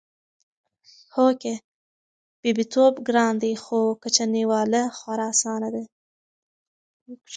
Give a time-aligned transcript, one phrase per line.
[1.13, 1.53] هو کې!
[2.41, 5.83] بيبيتوب ګران دی خو کچنۍ واله خورا اسانه ده